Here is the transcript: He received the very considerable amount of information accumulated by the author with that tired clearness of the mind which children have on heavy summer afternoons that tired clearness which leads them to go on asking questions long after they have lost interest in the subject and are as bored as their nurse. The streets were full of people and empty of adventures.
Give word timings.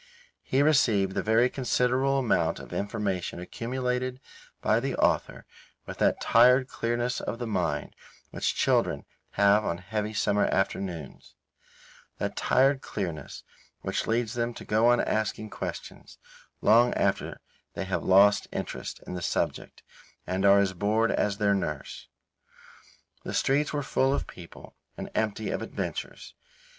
He 0.41 0.63
received 0.63 1.11
the 1.13 1.21
very 1.21 1.47
considerable 1.47 2.17
amount 2.17 2.57
of 2.57 2.73
information 2.73 3.39
accumulated 3.39 4.19
by 4.59 4.79
the 4.79 4.95
author 4.95 5.45
with 5.85 5.99
that 5.99 6.19
tired 6.19 6.67
clearness 6.67 7.19
of 7.21 7.37
the 7.37 7.45
mind 7.45 7.95
which 8.31 8.55
children 8.55 9.05
have 9.33 9.63
on 9.63 9.77
heavy 9.77 10.11
summer 10.15 10.47
afternoons 10.47 11.35
that 12.17 12.35
tired 12.35 12.81
clearness 12.81 13.43
which 13.81 14.07
leads 14.07 14.33
them 14.33 14.55
to 14.55 14.65
go 14.65 14.87
on 14.87 14.99
asking 14.99 15.51
questions 15.51 16.17
long 16.61 16.95
after 16.95 17.39
they 17.75 17.83
have 17.85 18.01
lost 18.03 18.47
interest 18.51 19.03
in 19.05 19.13
the 19.13 19.21
subject 19.21 19.83
and 20.25 20.45
are 20.45 20.57
as 20.57 20.73
bored 20.73 21.11
as 21.11 21.37
their 21.37 21.53
nurse. 21.53 22.07
The 23.23 23.35
streets 23.35 23.71
were 23.71 23.83
full 23.83 24.15
of 24.15 24.25
people 24.25 24.75
and 24.97 25.11
empty 25.13 25.51
of 25.51 25.61
adventures. 25.61 26.33